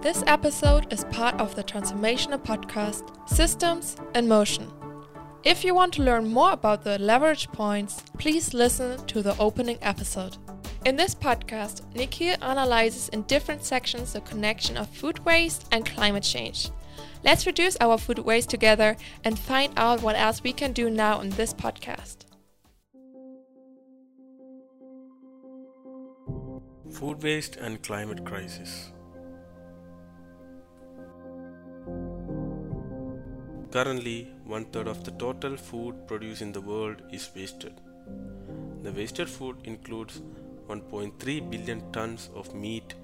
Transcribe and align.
This 0.00 0.22
episode 0.28 0.92
is 0.92 1.02
part 1.06 1.34
of 1.40 1.56
the 1.56 1.64
transformational 1.64 2.38
podcast 2.38 3.28
Systems 3.28 3.96
in 4.14 4.28
Motion. 4.28 4.70
If 5.42 5.64
you 5.64 5.74
want 5.74 5.92
to 5.94 6.04
learn 6.04 6.32
more 6.32 6.52
about 6.52 6.84
the 6.84 7.00
leverage 7.00 7.48
points, 7.48 8.04
please 8.16 8.54
listen 8.54 9.04
to 9.06 9.22
the 9.22 9.36
opening 9.38 9.76
episode. 9.82 10.36
In 10.86 10.94
this 10.94 11.16
podcast, 11.16 11.82
Nikhil 11.96 12.36
analyzes 12.40 13.08
in 13.08 13.22
different 13.22 13.64
sections 13.64 14.12
the 14.12 14.20
connection 14.20 14.76
of 14.76 14.88
food 14.88 15.18
waste 15.24 15.66
and 15.72 15.84
climate 15.84 16.22
change. 16.22 16.70
Let's 17.24 17.44
reduce 17.44 17.76
our 17.80 17.98
food 17.98 18.20
waste 18.20 18.50
together 18.50 18.96
and 19.24 19.36
find 19.36 19.72
out 19.76 20.00
what 20.00 20.14
else 20.14 20.44
we 20.44 20.52
can 20.52 20.72
do 20.72 20.90
now 20.90 21.20
in 21.20 21.30
this 21.30 21.52
podcast. 21.52 22.18
Food 26.92 27.20
waste 27.20 27.56
and 27.56 27.82
climate 27.82 28.24
crisis. 28.24 28.92
Currently, 33.70 34.32
one 34.46 34.64
third 34.64 34.88
of 34.88 35.04
the 35.04 35.10
total 35.10 35.58
food 35.58 36.06
produced 36.06 36.40
in 36.40 36.52
the 36.52 36.60
world 36.60 37.02
is 37.12 37.28
wasted. 37.36 37.74
The 38.82 38.92
wasted 38.92 39.28
food 39.28 39.56
includes 39.64 40.22
1.3 40.68 41.50
billion 41.50 41.92
tons 41.92 42.30
of 42.34 42.54
meat, 42.54 42.94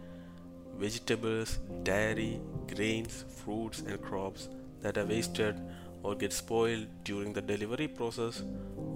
vegetables, 0.78 1.58
dairy, 1.82 2.40
grains, 2.74 3.26
fruits, 3.28 3.80
and 3.80 4.00
crops 4.00 4.48
that 4.80 4.96
are 4.96 5.04
wasted 5.04 5.60
or 6.02 6.14
get 6.14 6.32
spoiled 6.32 6.86
during 7.04 7.34
the 7.34 7.42
delivery 7.42 7.88
process 7.88 8.42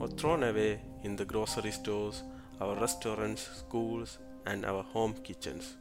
or 0.01 0.09
thrown 0.09 0.45
away 0.45 0.81
in 1.03 1.17
the 1.17 1.25
grocery 1.27 1.71
stores, 1.71 2.23
our 2.63 2.77
restaurants, 2.77 3.47
schools, 3.59 4.17
and 4.47 4.65
our 4.65 4.83
home 4.83 5.15
kitchens. 5.23 5.77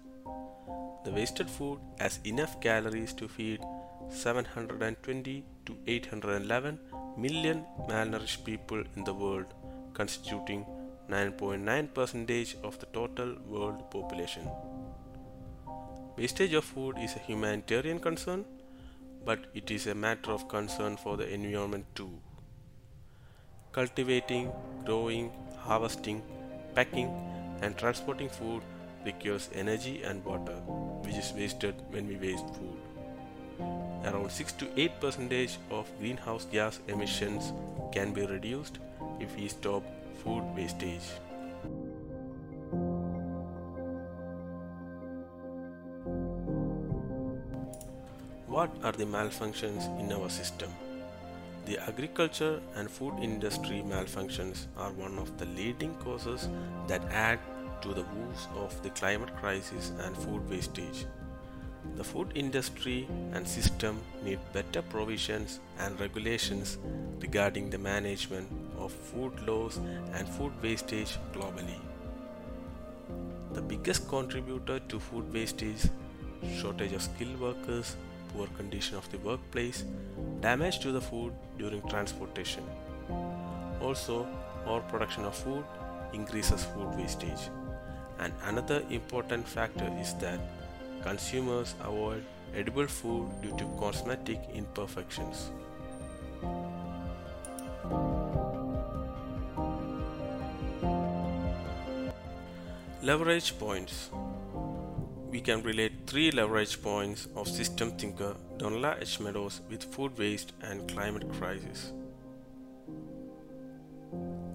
The 1.05 1.11
wasted 1.11 1.49
food 1.49 1.79
has 1.99 2.19
enough 2.25 2.59
calories 2.59 3.13
to 3.13 3.29
feed 3.29 3.61
720 4.09 5.43
to 5.65 5.75
811 5.85 6.79
million 7.17 7.65
malnourished 7.89 8.43
people 8.43 8.83
in 8.95 9.03
the 9.03 9.13
world, 9.13 9.45
constituting 9.93 10.65
9.9% 11.09 12.63
of 12.63 12.79
the 12.79 12.85
total 12.87 13.35
world 13.47 13.89
population. 13.91 14.47
Wastage 16.17 16.53
of 16.53 16.63
food 16.63 16.97
is 16.99 17.15
a 17.15 17.19
humanitarian 17.19 17.99
concern, 17.99 18.45
but 19.25 19.45
it 19.53 19.69
is 19.71 19.87
a 19.87 19.95
matter 19.95 20.31
of 20.31 20.47
concern 20.47 20.97
for 20.97 21.17
the 21.17 21.27
environment 21.31 21.85
too. 21.95 22.11
Cultivating, 23.71 24.51
growing, 24.85 25.31
harvesting, 25.57 26.23
packing, 26.73 27.11
and 27.61 27.77
transporting 27.77 28.29
food 28.29 28.61
requires 29.05 29.49
energy 29.53 30.01
and 30.03 30.23
water, 30.25 30.55
which 31.03 31.15
is 31.15 31.33
wasted 31.35 31.75
when 31.91 32.07
we 32.07 32.15
waste 32.15 32.47
food. 32.55 32.86
Around 34.07 34.31
6 34.31 34.53
to 34.53 34.67
8 34.77 35.01
percentage 35.01 35.57
of 35.69 35.85
greenhouse 35.99 36.45
gas 36.49 36.79
emissions 36.87 37.51
can 37.91 38.13
be 38.13 38.25
reduced 38.25 38.77
if 39.19 39.35
we 39.35 39.49
stop 39.49 39.83
food 40.23 40.43
wastage. 40.55 41.07
What 48.47 48.71
are 48.81 48.93
the 48.93 49.03
malfunctions 49.03 49.83
in 49.99 50.13
our 50.13 50.29
system? 50.29 50.71
The 51.65 51.77
agriculture 51.79 52.61
and 52.75 52.89
food 52.89 53.15
industry 53.21 53.83
malfunctions 53.85 54.67
are 54.77 54.91
one 54.91 55.19
of 55.19 55.37
the 55.37 55.47
leading 55.47 55.93
causes 55.95 56.47
that 56.87 57.03
add 57.11 57.39
to 57.81 57.93
the 57.93 58.05
woes 58.15 58.47
of 58.55 58.81
the 58.83 58.89
climate 58.91 59.35
crisis 59.35 59.91
and 59.99 60.15
food 60.15 60.49
wastage. 60.49 61.05
The 61.95 62.03
food 62.03 62.31
industry 62.35 63.07
and 63.33 63.47
system 63.47 64.01
need 64.23 64.39
better 64.53 64.81
provisions 64.81 65.59
and 65.79 65.99
regulations 65.99 66.77
regarding 67.21 67.69
the 67.69 67.77
management 67.77 68.47
of 68.77 68.91
food 68.91 69.39
loss 69.47 69.77
and 70.13 70.27
food 70.27 70.51
wastage 70.61 71.17
globally. 71.33 71.79
The 73.53 73.61
biggest 73.61 74.07
contributor 74.07 74.79
to 74.79 74.99
food 74.99 75.33
wastage 75.33 75.89
shortage 76.59 76.93
of 76.93 77.01
skilled 77.01 77.39
workers, 77.39 77.95
poor 78.33 78.47
condition 78.57 78.97
of 78.97 79.09
the 79.11 79.17
workplace, 79.19 79.83
damage 80.41 80.79
to 80.79 80.91
the 80.91 81.01
food 81.01 81.33
during 81.57 81.81
transportation. 81.89 82.63
Also, 83.81 84.27
overproduction 84.65 85.25
of 85.25 85.35
food 85.35 85.63
increases 86.13 86.63
food 86.63 86.95
wastage. 86.95 87.49
And 88.19 88.33
another 88.43 88.83
important 88.89 89.47
factor 89.47 89.91
is 89.99 90.13
that 90.15 90.39
consumers 91.03 91.75
avoid 91.81 92.23
edible 92.55 92.87
food 92.87 93.29
due 93.41 93.55
to 93.57 93.65
cosmetic 93.79 94.39
imperfections. 94.53 95.51
Leverage 103.01 103.57
points. 103.57 104.09
We 105.29 105.39
can 105.39 105.61
relate 105.63 105.93
three 106.07 106.31
leverage 106.31 106.81
points 106.81 107.27
of 107.35 107.47
system 107.47 107.91
thinker 107.91 108.35
Donella 108.57 109.01
H. 109.01 109.19
Meadows 109.19 109.61
with 109.69 109.83
food 109.83 110.17
waste 110.17 110.53
and 110.61 110.89
climate 110.89 111.31
crisis. 111.33 111.93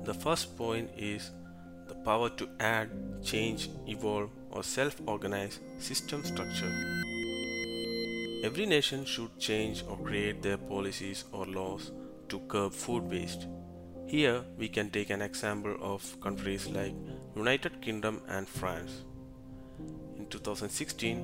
The 0.05 0.13
first 0.13 0.57
point 0.57 0.91
is 0.97 1.31
the 1.93 2.05
power 2.05 2.31
to 2.31 2.49
add, 2.59 2.89
change, 3.23 3.69
evolve, 3.87 4.31
or 4.51 4.63
self 4.63 5.01
organize 5.07 5.61
system 5.79 6.25
structure. 6.25 6.73
Every 8.45 8.67
nation 8.67 9.05
should 9.05 9.39
change 9.39 9.85
or 9.89 9.97
create 9.99 10.43
their 10.43 10.57
policies 10.57 11.25
or 11.33 11.47
laws 11.47 11.93
to 12.29 12.39
curb 12.53 12.73
food 12.73 13.11
waste. 13.11 13.47
Here 14.07 14.43
we 14.59 14.69
can 14.69 14.91
take 14.91 15.11
an 15.11 15.23
example 15.23 15.77
of 15.81 16.21
countries 16.21 16.69
like 16.69 16.95
United 17.37 17.81
Kingdom 17.81 18.21
and 18.29 18.49
France. 18.49 19.05
In 20.17 20.27
2016, 20.27 21.19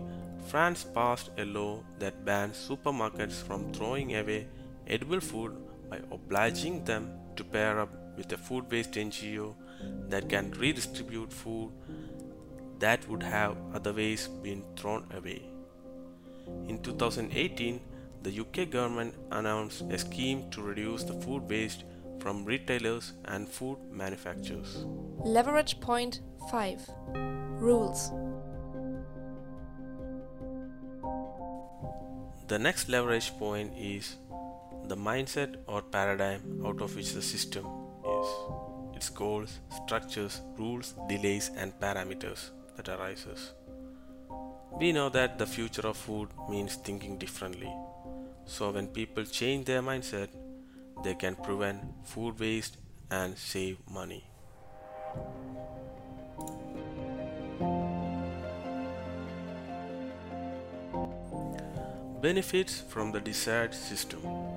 France 0.46 0.84
passed 0.94 1.30
a 1.38 1.44
law 1.44 1.80
that 1.98 2.24
bans 2.24 2.68
supermarkets 2.68 3.42
from 3.48 3.72
throwing 3.72 4.16
away 4.16 4.46
edible 4.86 5.20
food 5.20 5.56
by 5.90 5.98
obliging 6.10 6.84
them 6.84 7.10
to 7.36 7.44
pair 7.44 7.80
up 7.80 7.90
with 8.16 8.32
a 8.32 8.38
food 8.38 8.70
waste 8.70 8.92
NGO 8.92 9.54
that 10.09 10.28
can 10.28 10.50
redistribute 10.53 11.33
food 11.33 11.71
that 12.78 13.09
would 13.09 13.22
have 13.22 13.56
otherwise 13.75 14.28
been 14.43 14.65
thrown 14.77 15.05
away. 15.15 15.43
In 16.69 16.81
2018, 16.83 17.81
the 18.22 18.41
UK 18.41 18.71
government 18.71 19.15
announced 19.31 19.83
a 19.91 19.99
scheme 19.99 20.50
to 20.50 20.62
reduce 20.62 21.05
the 21.05 21.15
food 21.15 21.49
waste 21.49 21.84
from 22.21 22.44
retailers 22.44 23.12
and 23.27 23.49
food 23.49 23.78
manufacturers. 23.91 24.84
Leverage 25.25 25.81
point 25.81 26.21
5 26.50 26.91
Rules. 27.60 28.10
The 32.49 32.59
next 32.59 32.89
leverage 32.89 33.31
point 33.39 33.72
is 33.77 34.16
the 34.84 34.97
mindset 34.97 35.56
or 35.66 35.83
paradigm 35.83 36.62
out 36.65 36.81
of 36.81 36.97
which 36.97 37.12
the 37.12 37.22
system 37.22 37.66
is. 37.66 38.57
Its 38.98 39.10
goals, 39.10 39.60
structures, 39.70 40.41
rules, 40.56 40.94
delays, 41.09 41.53
and 41.56 41.72
parameters 41.78 42.50
that 42.76 42.88
arises. 42.88 43.53
We 44.81 44.91
know 44.91 45.09
that 45.10 45.38
the 45.38 45.47
future 45.47 45.86
of 45.86 45.97
food 45.97 46.31
means 46.50 46.75
thinking 46.75 47.16
differently. 47.16 47.72
So 48.44 48.72
when 48.72 48.88
people 48.88 49.25
change 49.25 49.66
their 49.66 49.82
mindset, 49.82 50.31
they 51.04 51.14
can 51.14 51.36
prevent 51.36 51.81
food 52.03 52.41
waste 52.41 52.78
and 53.09 53.38
save 53.38 53.78
money. 53.88 54.25
Benefits 62.21 62.80
from 62.80 63.12
the 63.12 63.21
desired 63.21 63.74
system. 63.74 64.47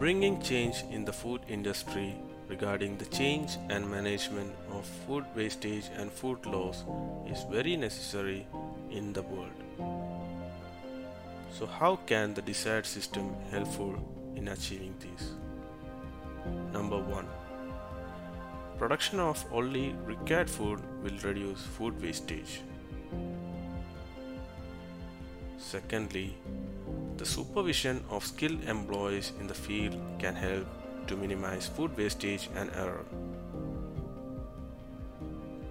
Bringing 0.00 0.40
change 0.40 0.82
in 0.90 1.04
the 1.04 1.12
food 1.12 1.42
industry 1.46 2.14
regarding 2.48 2.96
the 2.96 3.04
change 3.04 3.58
and 3.68 3.86
management 3.86 4.50
of 4.72 4.86
food 5.06 5.26
wastage 5.36 5.90
and 5.94 6.10
food 6.10 6.46
loss 6.46 6.84
is 7.30 7.44
very 7.50 7.76
necessary 7.76 8.46
in 8.90 9.12
the 9.12 9.20
world. 9.20 9.58
So 11.52 11.66
how 11.66 11.96
can 12.06 12.32
the 12.32 12.40
desired 12.40 12.86
system 12.86 13.34
helpful 13.50 13.94
in 14.36 14.48
achieving 14.48 14.94
this? 15.00 15.32
Number 16.72 16.96
1. 16.96 17.26
Production 18.78 19.20
of 19.20 19.44
only 19.52 19.94
required 20.06 20.48
food 20.48 20.80
will 21.02 21.18
reduce 21.18 21.60
food 21.60 22.00
wastage. 22.00 22.62
Secondly, 25.58 26.38
the 27.20 27.26
supervision 27.26 28.02
of 28.08 28.24
skilled 28.24 28.64
employees 28.64 29.32
in 29.40 29.46
the 29.46 29.52
field 29.54 29.94
can 30.18 30.34
help 30.34 30.66
to 31.06 31.16
minimize 31.16 31.66
food 31.66 31.94
wastage 31.94 32.48
and 32.56 32.70
error. 32.74 33.04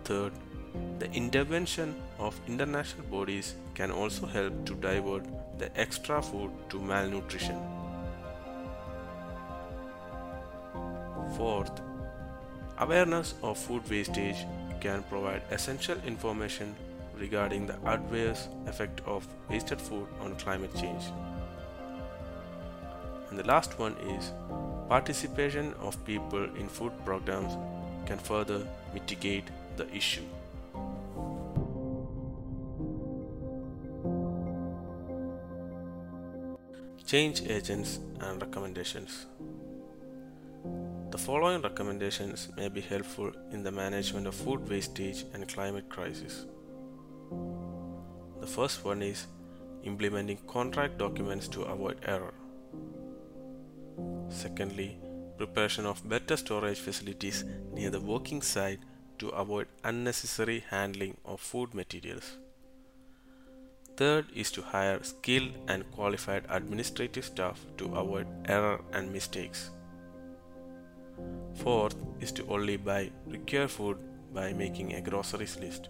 Third, 0.03 0.31
The 0.99 1.11
intervention 1.13 1.95
of 2.19 2.39
international 2.47 3.07
bodies 3.07 3.55
can 3.73 3.89
also 3.89 4.27
help 4.27 4.65
to 4.65 4.75
divert 4.75 5.25
the 5.57 5.69
extra 5.79 6.21
food 6.21 6.51
to 6.69 6.79
malnutrition. 6.79 7.57
Fourth, 11.37 11.81
awareness 12.77 13.33
of 13.41 13.57
food 13.57 13.89
wastage 13.89 14.45
can 14.81 15.01
provide 15.03 15.41
essential 15.49 15.97
information 16.05 16.75
regarding 17.17 17.65
the 17.65 17.79
adverse 17.85 18.47
effect 18.67 19.01
of 19.05 19.27
wasted 19.49 19.81
food 19.81 20.07
on 20.21 20.35
climate 20.35 20.75
change. 20.75 21.11
And 23.29 23.37
the 23.37 23.45
last 23.45 23.77
one 23.77 23.95
is 23.97 24.31
participation 24.87 25.73
of 25.81 26.03
people 26.05 26.43
in 26.55 26.67
food 26.67 26.91
programs 27.05 27.55
can 28.05 28.17
further 28.17 28.65
mitigate 28.93 29.45
the 29.77 29.87
issue. 29.95 30.23
Change 37.05 37.41
agents 37.49 37.99
and 38.19 38.41
recommendations. 38.41 39.25
The 41.11 41.17
following 41.17 41.61
recommendations 41.61 42.49
may 42.55 42.69
be 42.69 42.81
helpful 42.81 43.31
in 43.51 43.63
the 43.63 43.71
management 43.71 44.27
of 44.27 44.35
food 44.35 44.69
wastage 44.69 45.25
and 45.33 45.47
climate 45.47 45.89
crisis. 45.89 46.45
The 48.41 48.47
first 48.47 48.85
one 48.85 49.01
is 49.01 49.25
implementing 49.83 50.37
contract 50.47 50.97
documents 50.99 51.47
to 51.47 51.63
avoid 51.63 51.97
error. 52.05 52.33
Secondly, 54.29 54.97
preparation 55.37 55.85
of 55.85 56.07
better 56.07 56.37
storage 56.37 56.79
facilities 56.79 57.43
near 57.73 57.89
the 57.89 57.99
working 57.99 58.41
site 58.41 58.79
to 59.17 59.29
avoid 59.29 59.67
unnecessary 59.83 60.63
handling 60.69 61.17
of 61.25 61.41
food 61.41 61.73
materials. 61.73 62.37
Third 63.97 64.27
is 64.33 64.49
to 64.51 64.61
hire 64.61 65.03
skilled 65.03 65.51
and 65.67 65.89
qualified 65.91 66.45
administrative 66.49 67.25
staff 67.25 67.59
to 67.77 67.93
avoid 67.95 68.27
error 68.45 68.81
and 68.93 69.11
mistakes. 69.11 69.71
Fourth 71.55 71.95
is 72.21 72.31
to 72.33 72.47
only 72.47 72.77
buy 72.77 73.11
required 73.27 73.71
food 73.71 73.97
by 74.33 74.53
making 74.53 74.93
a 74.93 75.01
groceries 75.01 75.57
list. 75.59 75.89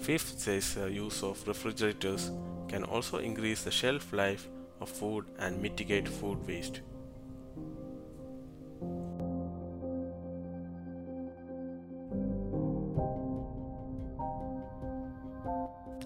Fifth 0.00 0.38
says 0.38 0.74
the 0.74 0.90
use 0.90 1.22
of 1.22 1.46
refrigerators 1.46 2.30
can 2.68 2.84
also 2.84 3.18
increase 3.18 3.64
the 3.64 3.70
shelf 3.70 4.12
life 4.12 4.48
of 4.80 4.88
food 4.88 5.26
and 5.38 5.60
mitigate 5.60 6.08
food 6.08 6.46
waste. 6.46 6.80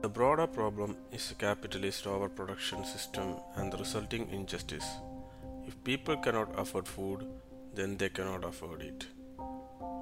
The 0.03 0.09
broader 0.09 0.47
problem 0.47 0.97
is 1.13 1.29
the 1.29 1.35
capitalist 1.35 2.07
overproduction 2.07 2.85
system 2.85 3.35
and 3.57 3.71
the 3.71 3.77
resulting 3.77 4.31
injustice. 4.31 4.87
If 5.67 5.85
people 5.85 6.17
cannot 6.17 6.59
afford 6.59 6.89
food, 6.89 7.27
then 7.75 7.99
they 7.99 8.09
cannot 8.09 8.45
afford 8.45 8.81
it. 8.81 9.07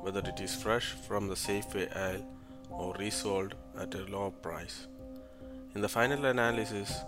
Whether 0.03 0.21
it 0.21 0.41
is 0.41 0.55
fresh 0.55 0.93
from 1.07 1.27
the 1.27 1.35
Safeway 1.35 1.95
aisle 1.97 2.25
or 2.71 2.95
resold 2.95 3.57
at 3.77 3.95
a 3.97 4.05
low 4.05 4.31
price. 4.31 4.87
In 5.75 5.81
the 5.81 5.89
final 5.89 6.25
analysis, 6.27 7.01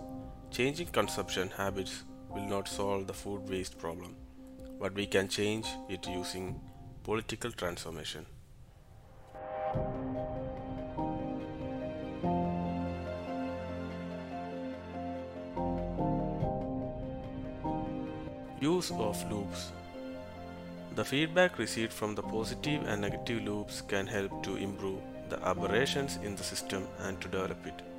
changing 0.51 0.87
consumption 0.87 1.49
habits 1.55 2.03
will 2.29 2.45
not 2.45 2.67
solve 2.67 3.07
the 3.07 3.13
food 3.13 3.49
waste 3.49 3.77
problem, 3.77 4.15
but 4.79 4.93
we 4.93 5.05
can 5.05 5.29
change 5.29 5.65
it 5.87 6.05
using 6.07 6.59
political 7.03 7.51
transformation. 7.51 8.25
Use 18.59 18.91
of 18.91 19.31
loops. 19.31 19.71
The 20.95 21.05
feedback 21.05 21.57
received 21.57 21.93
from 21.93 22.13
the 22.13 22.21
positive 22.21 22.83
and 22.87 23.01
negative 23.01 23.43
loops 23.43 23.81
can 23.81 24.05
help 24.05 24.43
to 24.43 24.57
improve 24.57 24.99
the 25.29 25.41
aberrations 25.47 26.19
in 26.21 26.35
the 26.35 26.43
system 26.43 26.85
and 26.99 27.19
to 27.21 27.29
develop 27.29 27.65
it. 27.65 27.90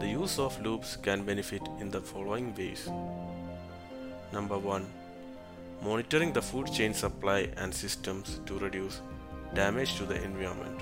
The 0.00 0.08
use 0.08 0.40
of 0.40 0.60
loops 0.60 0.96
can 0.96 1.24
benefit 1.24 1.62
in 1.78 1.88
the 1.88 2.00
following 2.00 2.52
ways. 2.56 2.90
Number 4.32 4.58
1. 4.58 4.84
Monitoring 5.82 6.32
the 6.32 6.42
food 6.42 6.72
chain 6.72 6.92
supply 6.92 7.48
and 7.56 7.72
systems 7.72 8.40
to 8.46 8.58
reduce 8.58 9.00
damage 9.54 9.94
to 9.98 10.04
the 10.04 10.20
environment. 10.20 10.80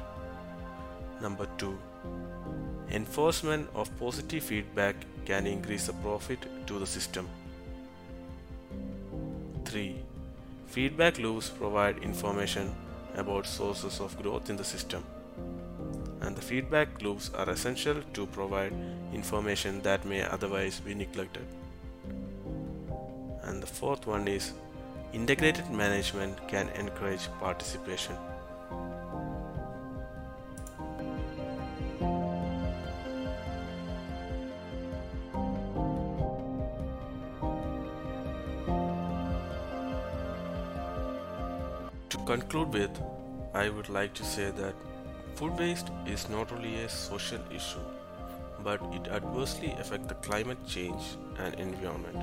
Number 1.20 1.47
2. 1.59 1.79
Enforcement 2.91 3.69
of 3.75 3.91
positive 3.99 4.43
feedback 4.43 4.97
can 5.26 5.47
increase 5.47 5.87
the 5.87 5.93
profit 5.93 6.38
to 6.67 6.79
the 6.79 6.87
system. 6.87 7.29
3. 9.67 9.97
Feedback 10.69 11.19
loops 11.19 11.50
provide 11.50 11.99
information 11.99 12.75
about 13.17 13.47
sources 13.47 14.00
of 14.00 14.20
growth 14.23 14.49
in 14.49 14.56
the 14.56 14.64
system. 14.64 15.05
And 16.23 16.37
the 16.37 16.41
feedback 16.41 17.03
loops 17.03 17.31
are 17.35 17.51
essential 17.51 17.97
to 18.15 18.27
provide 18.27 18.73
information 19.13 19.83
that 19.83 20.05
may 20.05 20.23
otherwise 20.23 20.79
be 20.79 20.95
neglected. 20.95 21.45
And 23.43 23.61
the 23.61 23.67
fourth 23.67 24.07
one 24.07 24.29
is 24.29 24.53
integrated 25.13 25.69
management 25.69 26.47
can 26.47 26.69
encourage 26.71 27.29
participation. 27.41 28.15
To 42.11 42.19
conclude 42.27 42.73
with, 42.73 43.03
I 43.53 43.69
would 43.69 43.89
like 43.89 44.15
to 44.15 44.25
say 44.25 44.53
that 44.53 44.75
food 45.37 45.58
waste 45.58 45.90
is 46.06 46.29
not 46.29 46.52
only 46.52 46.76
a 46.76 46.88
social 46.88 47.40
issue, 47.55 47.87
but 48.62 48.81
it 48.93 49.08
adversely 49.08 49.73
affects 49.79 50.08
the 50.08 50.14
climate 50.26 50.64
change 50.67 51.02
and 51.38 51.55
environment. 51.55 52.19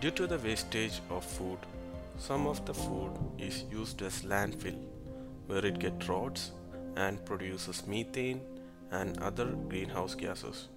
Due 0.00 0.10
to 0.12 0.26
the 0.26 0.38
wastage 0.38 1.00
of 1.10 1.24
food, 1.24 1.58
some 2.18 2.46
of 2.46 2.64
the 2.66 2.74
food 2.74 3.12
is 3.38 3.64
used 3.70 4.02
as 4.02 4.22
landfill, 4.22 4.78
where 5.46 5.64
it 5.64 5.78
gets 5.78 6.08
rots 6.08 6.52
and 6.96 7.24
produces 7.24 7.86
methane 7.86 8.40
and 8.90 9.18
other 9.22 9.46
greenhouse 9.68 10.14
gases, 10.14 10.68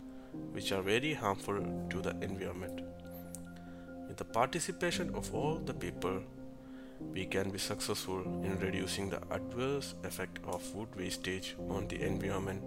which 0.52 0.72
are 0.72 0.82
very 0.82 1.14
harmful 1.14 1.60
to 1.90 2.02
the 2.02 2.16
environment. 2.22 2.82
With 4.08 4.18
the 4.18 4.26
participation 4.26 5.14
of 5.16 5.34
all 5.34 5.56
the 5.56 5.74
people 5.74 6.22
we 7.12 7.26
can 7.26 7.50
be 7.50 7.58
successful 7.58 8.22
in 8.44 8.60
reducing 8.60 9.10
the 9.10 9.22
adverse 9.32 9.96
effect 10.04 10.40
of 10.46 10.62
food 10.62 10.88
wastage 10.96 11.56
on 11.70 11.88
the 11.88 12.02
environment 12.02 12.64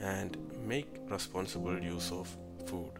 and 0.00 0.36
make 0.66 0.86
responsible 1.08 1.78
use 1.82 2.12
of 2.12 2.28
food. 2.66 2.92